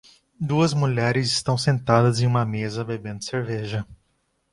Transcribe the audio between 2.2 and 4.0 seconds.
uma mesa e bebendo cerveja.